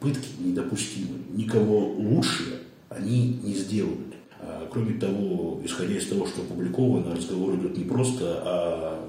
Пытки 0.00 0.28
недопустимы. 0.38 1.18
Никого 1.34 1.88
лучше 1.92 2.62
они 2.88 3.38
не 3.42 3.54
сделают. 3.54 4.14
А, 4.40 4.66
кроме 4.72 4.98
того, 4.98 5.60
исходя 5.64 5.94
из 5.94 6.06
того, 6.06 6.26
что 6.26 6.40
опубликовано, 6.42 7.14
разговор 7.14 7.54
идет 7.56 7.76
не 7.76 7.84
просто 7.84 8.40
о 8.42 9.08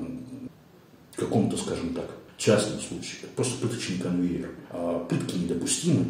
каком-то, 1.16 1.56
скажем 1.58 1.94
так, 1.94 2.10
частном 2.38 2.80
случае. 2.80 3.20
Это 3.24 3.32
просто 3.36 3.66
пыточный 3.66 4.00
конвейер. 4.00 4.50
А 4.72 5.00
пытки 5.06 5.38
недопустимы. 5.38 6.06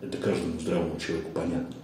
Это 0.00 0.16
каждому 0.18 0.60
здравому 0.60 0.98
человеку 0.98 1.30
понятно. 1.34 1.74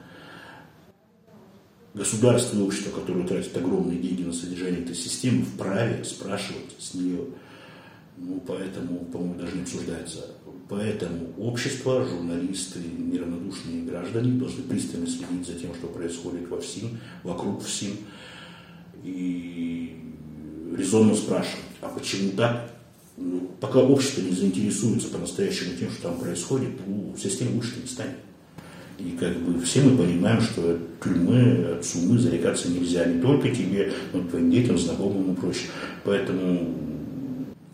Государство 1.95 2.57
и 2.57 2.63
общество, 2.63 2.91
которое 2.99 3.27
тратит 3.27 3.55
огромные 3.57 3.99
деньги 3.99 4.23
на 4.23 4.33
содержание 4.33 4.83
этой 4.83 4.95
системы, 4.95 5.45
вправе 5.45 6.03
спрашивать 6.05 6.75
с 6.79 6.95
нее. 6.95 7.27
Ну, 8.17 8.43
поэтому, 8.47 9.05
по-моему, 9.07 9.35
даже 9.35 9.57
не 9.57 9.63
обсуждается. 9.63 10.27
Поэтому 10.69 11.35
общество, 11.39 12.05
журналисты, 12.05 12.79
неравнодушные 12.99 13.85
граждане 13.85 14.39
должны 14.39 14.63
пристально 14.63 15.07
следить 15.07 15.47
за 15.47 15.55
тем, 15.55 15.75
что 15.75 15.89
происходит 15.89 16.49
во 16.49 16.61
всем, 16.61 16.99
вокруг 17.23 17.63
всем. 17.63 17.93
И 19.05 19.97
резонно 20.77 21.15
спрашивать, 21.15 21.61
а 21.81 21.89
почему 21.89 22.31
так? 22.33 22.71
Ну, 23.17 23.51
пока 23.61 23.81
общество 23.81 24.23
не 24.23 24.31
заинтересуется 24.31 25.09
по-настоящему 25.09 25.77
тем, 25.79 25.91
что 25.91 26.03
там 26.05 26.19
происходит, 26.19 26.71
ну, 26.87 27.15
система 27.21 27.57
лучше 27.57 27.81
не 27.81 27.87
станет. 27.87 28.17
И 28.99 29.17
как 29.19 29.37
бы 29.39 29.61
все 29.61 29.83
мы 29.83 29.97
понимаем, 29.97 30.41
что 30.41 30.75
от 30.75 31.01
тюрьмы, 31.03 31.67
от 31.77 31.85
сумы 31.85 32.19
зарекаться 32.19 32.71
нельзя 32.71 33.05
не 33.05 33.21
только 33.21 33.51
тебе, 33.51 33.93
но 34.13 34.21
и 34.21 34.29
твоим 34.29 34.51
детям, 34.51 34.79
знакомым 34.79 35.33
и 35.33 35.37
прочее. 35.37 35.69
Поэтому 36.05 36.75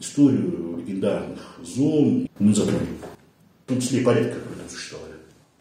историю 0.00 0.67
легендарных 0.88 1.58
зон 1.62 2.28
мы 2.38 2.54
затронем. 2.54 2.98
В 3.66 3.68
том 3.68 3.80
числе 3.80 4.00
и 4.00 4.04
порядка, 4.04 4.40
который 4.40 4.58
там 4.58 4.68
существовали. 4.70 5.12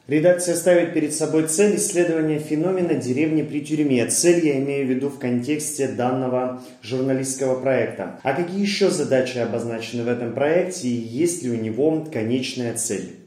Редакция 0.07 0.55
ставит 0.55 0.93
перед 0.93 1.13
собой 1.13 1.48
цель 1.48 1.75
исследования 1.75 2.39
феномена 2.39 2.93
деревни 2.93 3.41
при 3.41 3.60
тюрьме. 3.60 4.07
Цель 4.07 4.46
я 4.46 4.57
имею 4.60 4.88
в 4.88 4.89
виду 4.89 5.10
в 5.10 5.19
контексте 5.19 5.89
данного 5.89 6.63
журналистского 6.81 7.60
проекта. 7.60 8.17
А 8.24 8.34
какие 8.34 8.62
еще 8.62 8.89
задачи 8.89 9.38
обозначены 9.38 10.03
в 10.03 10.07
этом 10.07 10.34
проекте 10.34 10.88
и 10.88 10.96
есть 10.96 11.43
ли 11.43 11.51
у 11.51 11.62
него 11.62 12.07
конечная 12.12 12.74
цель? 12.75 13.17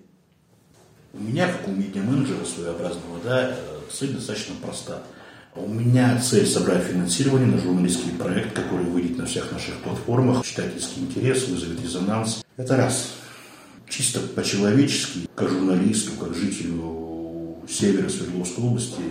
У 1.12 1.23
меня, 1.23 1.49
как 1.49 1.69
у 1.69 1.73
медиа-менеджера 1.73 2.45
своеобразного, 2.47 3.19
да, 3.25 3.54
цель 3.92 4.14
достаточно 4.14 4.54
проста. 4.62 5.02
У 5.57 5.66
меня 5.66 6.21
цель 6.21 6.47
собрать 6.47 6.85
финансирование 6.85 7.49
на 7.49 7.59
журналистский 7.59 8.12
проект, 8.12 8.54
который 8.54 8.87
выйдет 8.87 9.19
на 9.19 9.26
всех 9.26 9.50
наших 9.50 9.75
платформах, 9.78 10.47
читательский 10.47 11.00
интерес, 11.00 11.49
вызовет 11.49 11.83
резонанс. 11.83 12.45
Это 12.57 12.76
раз. 12.76 13.14
Чисто 13.88 14.21
по-человечески, 14.21 15.28
как 15.35 15.50
журналисту, 15.50 16.12
как 16.21 16.37
жителю 16.37 17.57
севера 17.69 18.09
Свердловской 18.09 18.64
области, 18.64 19.02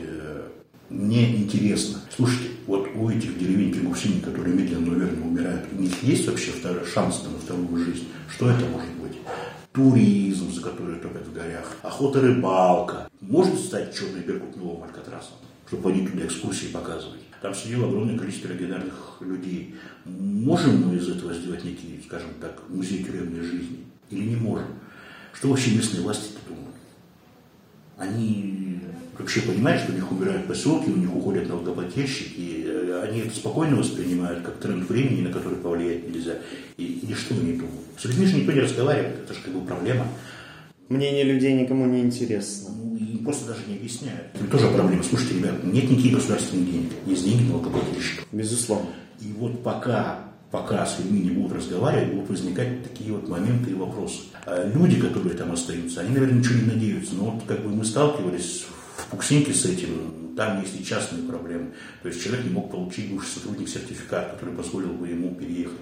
мне 0.89 1.35
интересно. 1.35 1.99
Слушайте, 2.15 2.51
вот 2.65 2.87
у 2.95 3.09
этих 3.09 3.37
деревень 3.37 3.73
Пегусини, 3.73 4.21
которые 4.21 4.55
медленно, 4.55 4.91
наверное, 4.93 5.23
умирают, 5.23 5.65
у 5.71 5.81
них 5.81 5.91
есть 6.01 6.25
вообще 6.25 6.51
шанс 6.93 7.21
на 7.23 7.37
вторую 7.37 7.83
жизнь? 7.83 8.07
Что 8.29 8.49
это 8.49 8.65
может 8.65 8.89
быть? 8.93 9.17
туризм, 9.71 10.51
за 10.51 10.61
который 10.61 10.99
топят 10.99 11.27
в 11.27 11.33
горях, 11.33 11.77
охота, 11.83 12.21
рыбалка. 12.21 13.09
Может 13.21 13.59
стать 13.59 13.95
черный 13.95 14.21
беркут 14.21 14.57
новым 14.57 14.83
Алькатрасом, 14.83 15.35
чтобы 15.69 15.91
они 15.91 16.07
туда 16.07 16.25
экскурсии 16.25 16.67
показывали. 16.67 17.19
Там 17.41 17.53
сидело 17.53 17.87
огромное 17.87 18.17
количество 18.17 18.49
региональных 18.49 19.17
людей. 19.21 19.75
Можем 20.03 20.87
мы 20.87 20.95
из 20.95 21.07
этого 21.07 21.33
сделать 21.33 21.63
некий, 21.63 22.01
скажем 22.05 22.31
так, 22.41 22.63
музей 22.69 23.03
тюремной 23.03 23.41
жизни? 23.41 23.85
Или 24.09 24.29
не 24.29 24.35
можем? 24.35 24.67
Что 25.31 25.49
вообще 25.49 25.75
местные 25.75 26.01
власти 26.01 26.31
думают? 26.47 26.75
Они 27.97 28.79
вообще 29.17 29.41
понимают, 29.41 29.83
что 29.83 29.91
у 29.91 29.95
них 29.95 30.11
умирают 30.11 30.47
поселки, 30.47 30.89
у 30.89 30.95
них 30.95 31.15
уходят 31.15 31.47
налогоплательщики, 31.47 32.63
э, 32.65 33.07
они 33.07 33.19
это 33.19 33.35
спокойно 33.35 33.75
воспринимают 33.75 34.43
как 34.43 34.57
тренд 34.57 34.89
времени, 34.89 35.27
на 35.27 35.31
который 35.31 35.59
повлиять 35.59 36.09
нельзя. 36.09 36.39
И, 36.77 37.05
и 37.07 37.13
что 37.13 37.35
они 37.35 37.53
думают? 37.53 37.85
С 37.97 38.05
людьми 38.05 38.25
же 38.25 38.37
никто 38.37 38.53
не 38.53 38.61
разговаривает, 38.61 39.19
это 39.23 39.33
же 39.33 39.41
как 39.41 39.53
бы 39.53 39.65
проблема. 39.65 40.07
Мнение 40.89 41.23
людей 41.23 41.53
никому 41.53 41.85
не 41.85 42.01
интересно. 42.01 42.73
Ну, 42.99 43.05
и 43.05 43.17
просто 43.23 43.47
даже 43.47 43.61
не 43.67 43.75
объясняют. 43.75 44.27
Это 44.33 44.45
тоже 44.45 44.67
проблема. 44.69 45.01
Слушайте, 45.03 45.35
ребят, 45.35 45.63
нет 45.63 45.89
никаких 45.89 46.15
государственных 46.15 46.69
денег. 46.69 46.91
Есть 47.05 47.23
деньги 47.23 47.49
налогоплательщиков. 47.49 48.27
Безусловно. 48.31 48.89
И 49.21 49.31
вот 49.37 49.63
пока 49.63 50.25
пока 50.51 50.85
с 50.85 50.99
людьми 50.99 51.21
не 51.21 51.29
будут 51.29 51.57
разговаривать, 51.57 52.13
будут 52.13 52.29
возникать 52.29 52.83
такие 52.83 53.13
вот 53.13 53.27
моменты 53.27 53.71
и 53.71 53.75
вопросы. 53.75 54.21
А 54.45 54.67
люди, 54.67 54.99
которые 54.99 55.35
там 55.35 55.51
остаются, 55.51 56.01
они, 56.01 56.09
наверное, 56.09 56.39
ничего 56.39 56.59
не 56.59 56.65
надеются. 56.65 57.15
Но 57.15 57.25
вот 57.25 57.43
как 57.47 57.63
бы 57.63 57.69
мы 57.69 57.85
сталкивались 57.85 58.65
в 58.97 59.05
Пуксинке 59.11 59.53
с 59.53 59.65
этим, 59.65 60.33
там 60.35 60.61
есть 60.61 60.79
и 60.79 60.83
частные 60.83 61.23
проблемы. 61.23 61.71
То 62.01 62.07
есть 62.09 62.23
человек 62.23 62.45
не 62.45 62.51
мог 62.51 62.71
получить 62.71 63.11
бывший 63.11 63.29
сотрудник 63.29 63.69
сертификат, 63.69 64.33
который 64.33 64.55
позволил 64.55 64.93
бы 64.93 65.07
ему 65.07 65.35
переехать. 65.35 65.77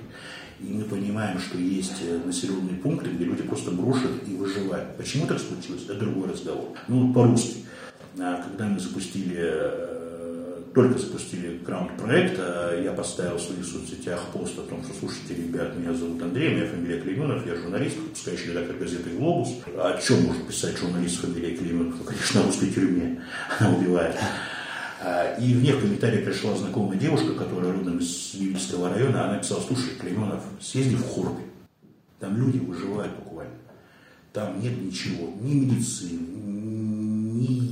И 0.60 0.74
мы 0.74 0.84
понимаем, 0.86 1.40
что 1.40 1.58
есть 1.58 2.02
э, 2.02 2.20
населенные 2.26 2.76
пункты, 2.76 3.10
где 3.10 3.26
люди 3.26 3.44
просто 3.44 3.72
брошены 3.72 4.18
и 4.26 4.36
выживают. 4.36 4.98
Почему 4.98 5.28
так 5.28 5.40
случилось? 5.40 5.84
Это 5.84 6.00
другой 6.00 6.30
разговор. 6.30 6.70
Ну, 6.88 7.14
по-русски. 7.14 7.66
А 8.20 8.42
когда 8.42 8.66
мы 8.66 8.80
запустили 8.80 9.36
э, 9.38 9.98
только 10.74 11.00
запустили 11.00 11.60
граунд-проект, 11.66 12.38
я 12.84 12.94
поставил 12.96 13.38
в 13.38 13.42
своих 13.42 13.66
соцсетях 13.66 14.22
пост 14.32 14.60
о 14.60 14.62
том, 14.62 14.84
что, 14.84 14.94
слушайте, 15.00 15.34
ребят, 15.34 15.76
меня 15.76 15.92
зовут 15.92 16.22
Андрей, 16.22 16.54
моя 16.54 16.68
фамилия 16.68 17.02
Клейменов, 17.02 17.48
я 17.48 17.56
журналист, 17.56 17.98
выпускающий 17.98 18.52
редактор 18.52 18.76
газеты 18.76 19.10
«Глобус». 19.10 19.50
О 19.76 20.00
чем 20.00 20.26
может 20.26 20.48
писать 20.48 20.78
журналист 20.78 21.16
с 21.16 21.18
фамилией 21.18 21.58
Клейменов? 21.58 21.96
Ну, 21.98 22.04
конечно, 22.04 22.42
о 22.42 22.44
русской 22.44 22.70
тюрьме. 22.70 23.24
Она 23.60 23.76
убивает. 23.76 24.16
А, 25.00 25.36
и 25.36 25.54
мне 25.54 25.74
в 25.74 25.82
комментарии 25.82 26.24
пришла 26.24 26.56
знакомая 26.56 26.98
девушка, 26.98 27.34
которая 27.34 27.72
родом 27.72 28.00
из 28.00 28.34
Вивильского 28.34 28.90
района, 28.90 29.26
она 29.26 29.34
написала, 29.36 29.62
слушай, 29.62 29.96
Клейменов, 30.00 30.44
съезди 30.60 30.96
в 30.96 31.08
Хорби. 31.08 31.44
Там 32.20 32.36
люди 32.38 32.58
выживают 32.58 33.16
буквально. 33.18 33.54
Там 34.34 34.60
нет 34.62 34.82
ничего, 34.82 35.34
ни 35.42 35.54
медицины, 35.54 36.20
ни 37.42 37.72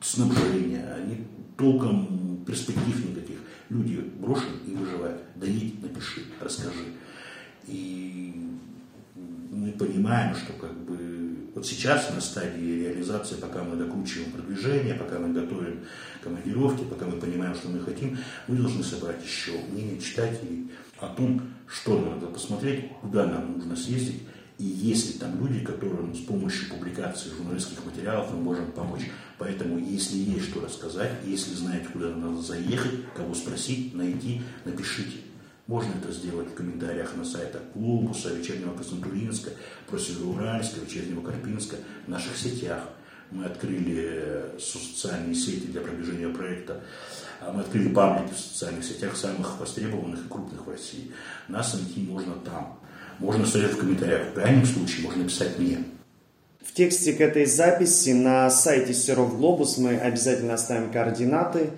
снабжения, 0.00 0.96
ни 1.06 1.26
толком 1.56 2.44
перспектив 2.46 3.08
никаких. 3.08 3.38
Люди 3.68 3.96
брошены 4.20 4.58
и 4.66 4.74
выживают. 4.74 5.20
Доедь, 5.36 5.82
напиши, 5.82 6.22
расскажи. 6.40 6.92
И 7.66 8.34
мы 9.50 9.72
понимаем, 9.72 10.34
что 10.36 10.52
как 10.54 10.76
бы 10.84 11.50
вот 11.54 11.66
сейчас 11.66 12.12
на 12.14 12.20
стадии 12.20 12.81
реализации, 13.02 13.34
пока 13.36 13.62
мы 13.62 13.76
докручиваем 13.76 14.32
продвижение, 14.32 14.94
пока 14.94 15.18
мы 15.18 15.32
готовим 15.32 15.80
командировки, 16.22 16.84
пока 16.84 17.06
мы 17.06 17.18
понимаем, 17.18 17.54
что 17.54 17.68
мы 17.68 17.80
хотим, 17.80 18.18
мы 18.46 18.56
должны 18.56 18.82
собрать 18.82 19.22
еще 19.22 19.52
мнение 19.70 20.00
читателей 20.00 20.70
о 20.98 21.08
том, 21.08 21.42
что 21.66 21.98
надо 21.98 22.26
посмотреть, 22.26 22.88
куда 23.00 23.26
нам 23.26 23.54
нужно 23.58 23.76
съездить, 23.76 24.22
и 24.58 24.64
есть 24.64 25.14
ли 25.14 25.18
там 25.18 25.38
люди, 25.40 25.64
которым 25.64 26.14
с 26.14 26.20
помощью 26.20 26.68
публикации 26.70 27.30
журналистских 27.30 27.84
материалов 27.84 28.30
мы 28.32 28.40
можем 28.40 28.70
помочь. 28.70 29.10
Поэтому, 29.38 29.78
если 29.78 30.16
есть 30.16 30.50
что 30.50 30.60
рассказать, 30.60 31.10
если 31.26 31.54
знаете, 31.54 31.88
куда 31.92 32.10
надо 32.10 32.40
заехать, 32.40 32.92
кого 33.16 33.34
спросить, 33.34 33.94
найти, 33.94 34.42
напишите. 34.64 35.18
Можно 35.66 35.92
это 36.02 36.12
сделать 36.12 36.48
в 36.48 36.54
комментариях 36.54 37.14
на 37.16 37.24
сайтах 37.24 37.62
Глобуса, 37.74 38.34
Вечернего 38.34 38.74
Константуринска, 38.74 39.50
Просевероуральска, 39.88 40.80
Вечернего 40.80 41.22
Карпинска, 41.22 41.76
в 42.06 42.10
наших 42.10 42.36
сетях. 42.36 42.88
Мы 43.30 43.44
открыли 43.44 44.44
социальные 44.58 45.34
сети 45.34 45.66
для 45.66 45.80
продвижения 45.80 46.28
проекта. 46.28 46.82
А 47.40 47.52
мы 47.52 47.62
открыли 47.62 47.88
паблики 47.88 48.34
в 48.34 48.38
социальных 48.38 48.84
сетях 48.84 49.16
самых 49.16 49.58
востребованных 49.58 50.26
и 50.26 50.28
крупных 50.28 50.66
в 50.66 50.70
России. 50.70 51.12
Нас 51.48 51.74
найти 51.74 52.00
можно 52.00 52.34
там. 52.34 52.78
Можно 53.18 53.44
оставить 53.44 53.72
в 53.72 53.78
комментариях. 53.78 54.30
В 54.30 54.34
крайнем 54.34 54.66
случае 54.66 55.04
можно 55.04 55.24
писать 55.24 55.58
мне. 55.58 55.78
В 56.64 56.74
тексте 56.74 57.12
к 57.12 57.20
этой 57.20 57.46
записи 57.46 58.10
на 58.10 58.50
сайте 58.50 58.94
Серов 58.94 59.36
Глобус 59.36 59.78
мы 59.78 59.96
обязательно 59.96 60.54
оставим 60.54 60.92
координаты 60.92 61.70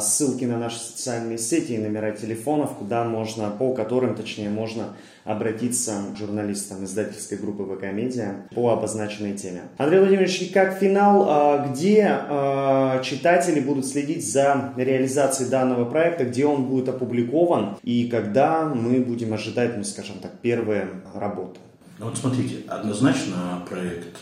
ссылки 0.00 0.44
на 0.44 0.58
наши 0.58 0.78
социальные 0.78 1.38
сети 1.38 1.72
и 1.72 1.78
номера 1.78 2.10
телефонов, 2.10 2.76
куда 2.76 3.04
можно, 3.04 3.50
по 3.50 3.72
которым, 3.72 4.14
точнее, 4.14 4.50
можно 4.50 4.96
обратиться 5.24 5.94
к 6.12 6.18
журналистам 6.18 6.84
издательской 6.84 7.38
группы 7.38 7.64
ВК 7.64 7.92
Медиа 7.92 8.46
по 8.54 8.70
обозначенной 8.70 9.36
теме. 9.36 9.62
Андрей 9.78 10.00
Владимирович, 10.00 10.40
и 10.42 10.46
как 10.46 10.78
финал, 10.78 11.26
а, 11.28 11.68
где 11.68 12.06
а, 12.08 13.02
читатели 13.02 13.60
будут 13.60 13.86
следить 13.86 14.28
за 14.28 14.72
реализацией 14.76 15.50
данного 15.50 15.84
проекта, 15.84 16.24
где 16.24 16.46
он 16.46 16.64
будет 16.64 16.88
опубликован 16.88 17.76
и 17.82 18.08
когда 18.08 18.64
мы 18.64 19.00
будем 19.00 19.32
ожидать, 19.32 19.76
ну, 19.76 19.84
скажем 19.84 20.18
так, 20.20 20.32
первые 20.40 20.88
работы? 21.14 21.60
Ну, 21.98 22.06
вот 22.06 22.16
смотрите, 22.16 22.64
однозначно 22.66 23.62
проект 23.68 24.16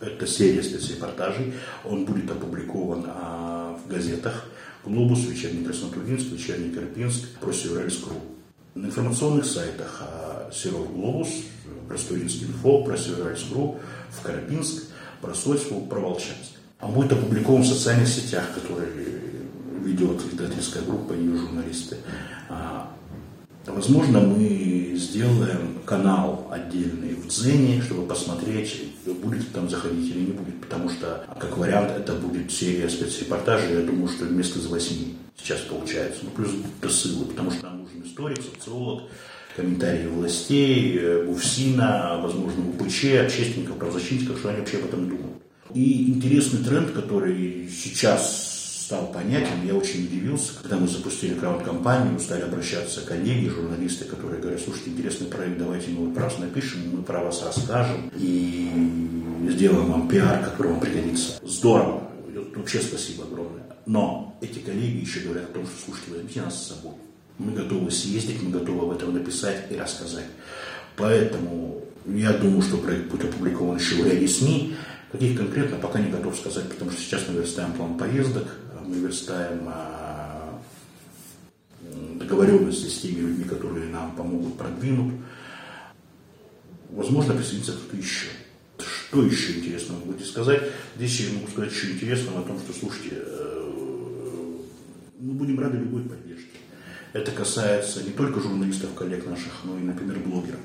это 0.00 0.26
серия 0.26 0.62
спецрепортажей. 0.62 1.54
Он 1.84 2.04
будет 2.04 2.30
опубликован 2.30 3.04
а, 3.08 3.76
в 3.84 3.90
газетах 3.90 4.46
«Глобус», 4.84 5.26
«Вечерний 5.26 5.64
Краснотуринск», 5.64 6.32
«Вечерний 6.32 6.70
Карпинск», 6.74 7.28
«Просеверальск.ру». 7.40 8.14
На 8.74 8.86
информационных 8.86 9.44
сайтах 9.44 10.02
а, 10.02 10.50
«Серов 10.52 10.92
Глобус», 10.92 11.28
«Просторинск 11.88 12.42
инфо», 12.42 12.84
«Просеверальск.ру», 12.84 13.78
в 14.10 14.22
Карпинск, 14.22 14.84
про 15.20 15.34
Сочку, 15.34 15.80
про 15.82 16.00
Волчанск. 16.00 16.52
А 16.78 16.86
будет 16.86 17.12
опубликован 17.12 17.62
в 17.62 17.66
социальных 17.66 18.08
сетях, 18.08 18.44
которые 18.54 18.88
ведет 19.84 20.20
издательская 20.32 20.82
группа 20.82 21.12
и 21.12 21.20
ее 21.20 21.36
журналисты. 21.36 21.96
Возможно, 23.74 24.20
мы 24.20 24.94
сделаем 24.96 25.78
канал 25.84 26.48
отдельный 26.50 27.14
в 27.14 27.28
Дзене, 27.28 27.82
чтобы 27.82 28.06
посмотреть, 28.06 28.82
будет 29.06 29.50
там 29.52 29.68
заходить 29.70 30.10
или 30.10 30.20
не 30.26 30.32
будет. 30.32 30.60
Потому 30.60 30.90
что, 30.90 31.24
как 31.38 31.56
вариант, 31.56 31.92
это 31.96 32.14
будет 32.14 32.50
серия 32.50 32.88
спецрепортажей, 32.88 33.74
я 33.74 33.80
думаю, 33.82 34.08
что 34.08 34.24
вместо 34.24 34.58
из 34.58 34.66
восьми 34.66 35.16
сейчас 35.36 35.60
получается. 35.60 36.20
Ну, 36.24 36.30
плюс 36.30 36.94
ссылы, 36.94 37.26
потому 37.26 37.50
что 37.50 37.66
нам 37.66 37.82
нужен 37.82 38.02
историк, 38.04 38.38
социолог, 38.42 39.04
комментарии 39.56 40.06
властей, 40.06 41.24
УФСИНа, 41.26 42.20
возможно, 42.22 42.68
УПЧ, 42.70 43.04
общественников, 43.24 43.76
правозащитников, 43.76 44.38
что 44.38 44.50
они 44.50 44.60
вообще 44.60 44.78
об 44.78 44.86
этом 44.86 45.08
думают. 45.08 45.42
И 45.74 46.08
интересный 46.08 46.64
тренд, 46.64 46.92
который 46.92 47.68
сейчас 47.68 48.57
стал 48.88 49.12
понятен, 49.12 49.66
я 49.66 49.74
очень 49.74 50.06
удивился, 50.06 50.54
когда 50.62 50.78
мы 50.78 50.88
запустили 50.88 51.34
крауд-компанию, 51.34 52.18
стали 52.18 52.40
обращаться 52.40 53.02
коллеги, 53.02 53.48
журналисты, 53.48 54.06
которые 54.06 54.40
говорят, 54.40 54.62
слушайте, 54.62 54.92
интересный 54.92 55.26
проект, 55.26 55.58
давайте 55.58 55.90
мы 55.90 56.10
про 56.14 56.22
вас 56.24 56.38
напишем, 56.38 56.80
мы 56.90 57.02
про 57.02 57.22
вас 57.22 57.42
расскажем 57.44 58.10
и 58.16 58.70
сделаем 59.50 59.92
вам 59.92 60.08
пиар, 60.08 60.42
который 60.42 60.72
вам 60.72 60.80
пригодится. 60.80 61.32
Здорово, 61.42 62.02
вообще 62.56 62.80
спасибо 62.80 63.24
огромное. 63.24 63.64
Но 63.84 64.38
эти 64.40 64.60
коллеги 64.60 65.02
еще 65.02 65.20
говорят 65.20 65.50
о 65.50 65.52
том, 65.52 65.66
что, 65.66 65.74
слушайте, 65.84 66.12
возьмите 66.12 66.40
нас 66.40 66.58
с 66.58 66.68
собой. 66.68 66.94
Мы 67.36 67.52
готовы 67.52 67.90
съездить, 67.90 68.42
мы 68.42 68.50
готовы 68.52 68.86
об 68.86 68.96
этом 68.96 69.12
написать 69.12 69.66
и 69.70 69.76
рассказать. 69.76 70.28
Поэтому 70.96 71.84
я 72.06 72.32
думаю, 72.32 72.62
что 72.62 72.78
проект 72.78 73.10
будет 73.10 73.34
опубликован 73.34 73.76
еще 73.76 73.96
в 73.96 74.06
ряде 74.06 74.26
СМИ. 74.26 74.76
Каких 75.12 75.38
конкретно, 75.38 75.78
пока 75.78 76.00
не 76.00 76.10
готов 76.10 76.36
сказать, 76.36 76.68
потому 76.68 76.90
что 76.90 77.00
сейчас 77.00 77.22
мы 77.28 77.36
верстаем 77.36 77.72
план 77.72 77.96
поездок, 77.96 78.44
мы 78.88 78.96
верстаем 78.96 79.60
а, 79.66 80.60
договоренности 82.14 82.86
с 82.86 83.00
теми 83.00 83.20
людьми, 83.20 83.44
которые 83.44 83.86
нам 83.86 84.16
помогут 84.16 84.56
продвинуть. 84.56 85.14
Возможно, 86.90 87.34
присоединится 87.34 87.72
кто-то 87.72 87.96
еще. 87.96 88.28
Что 88.78 89.22
еще 89.22 89.58
интересного 89.58 90.00
будете 90.00 90.24
сказать? 90.24 90.62
Здесь 90.96 91.20
я 91.20 91.34
могу 91.34 91.48
сказать 91.48 91.72
еще 91.72 91.92
интересного 91.92 92.40
о 92.40 92.44
том, 92.44 92.58
что, 92.58 92.72
слушайте, 92.72 93.10
э, 93.12 93.72
мы 95.20 95.34
будем 95.34 95.58
рады 95.60 95.78
любой 95.78 96.02
поддержке. 96.02 96.58
Это 97.12 97.30
касается 97.32 98.02
не 98.02 98.10
только 98.10 98.40
журналистов, 98.40 98.94
коллег 98.94 99.26
наших, 99.26 99.52
но 99.64 99.78
и, 99.78 99.82
например, 99.82 100.18
блогеров. 100.20 100.60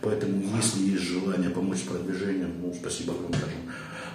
Поэтому, 0.00 0.42
если 0.56 0.80
есть 0.80 1.02
желание 1.02 1.50
помочь 1.50 1.78
с 1.78 1.82
продвижением, 1.82 2.52
ну, 2.60 2.74
спасибо 2.74 3.12
вам 3.12 3.32
скажем 3.32 3.58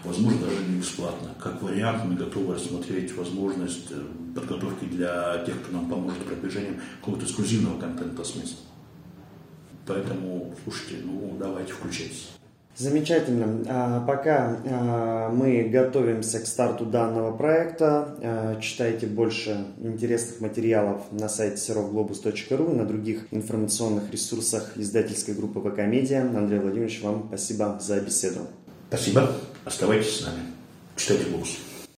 возможно, 0.07 0.47
даже 0.47 0.63
не 0.67 0.79
бесплатно. 0.79 1.29
Как 1.41 1.61
вариант, 1.61 2.05
мы 2.05 2.15
готовы 2.15 2.55
рассмотреть 2.55 3.15
возможность 3.15 3.91
э, 3.91 4.01
подготовки 4.33 4.85
для 4.85 5.43
тех, 5.45 5.61
кто 5.61 5.73
нам 5.73 5.89
поможет 5.89 6.19
продвижением 6.25 6.79
какого-то 6.99 7.25
эксклюзивного 7.25 7.79
контента 7.79 8.23
с 8.23 8.35
места. 8.35 8.57
Поэтому, 9.85 10.53
слушайте, 10.63 10.97
ну 11.03 11.35
давайте 11.39 11.73
включайтесь. 11.73 12.29
Замечательно. 12.77 13.63
А, 13.67 14.05
пока 14.05 14.57
а, 14.63 15.31
мы 15.31 15.63
готовимся 15.63 16.39
к 16.39 16.45
старту 16.45 16.85
данного 16.85 17.35
проекта, 17.35 18.15
а, 18.21 18.61
читайте 18.61 19.07
больше 19.07 19.65
интересных 19.79 20.41
материалов 20.41 21.01
на 21.11 21.27
сайте 21.27 21.55
serovglobus.ru 21.55 22.71
и 22.71 22.75
на 22.75 22.85
других 22.85 23.25
информационных 23.31 24.11
ресурсах 24.11 24.73
издательской 24.75 25.33
группы 25.33 25.59
ВК 25.59 25.79
Медиа. 25.87 26.21
Андрей 26.21 26.59
Владимирович, 26.59 27.01
вам 27.01 27.25
спасибо 27.29 27.79
за 27.81 27.99
беседу. 27.99 28.41
Спасибо. 28.89 29.31
Оставайтесь 29.67 30.19
с 30.19 30.21
нами. 30.21 30.53
Читайте 30.95 31.25
«Глобус». 31.25 31.57